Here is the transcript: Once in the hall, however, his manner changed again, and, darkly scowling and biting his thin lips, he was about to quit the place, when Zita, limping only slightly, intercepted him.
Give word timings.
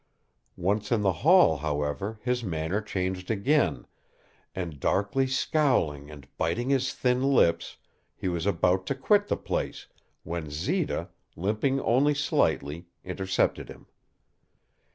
Once 0.57 0.91
in 0.91 1.01
the 1.03 1.13
hall, 1.21 1.57
however, 1.57 2.19
his 2.23 2.43
manner 2.43 2.81
changed 2.81 3.29
again, 3.29 3.85
and, 4.55 4.79
darkly 4.79 5.27
scowling 5.27 6.09
and 6.09 6.27
biting 6.39 6.71
his 6.71 6.91
thin 6.91 7.21
lips, 7.21 7.77
he 8.15 8.27
was 8.27 8.47
about 8.47 8.87
to 8.87 8.95
quit 8.95 9.27
the 9.27 9.37
place, 9.37 9.85
when 10.23 10.49
Zita, 10.49 11.09
limping 11.35 11.79
only 11.81 12.15
slightly, 12.15 12.87
intercepted 13.03 13.69
him. 13.69 13.85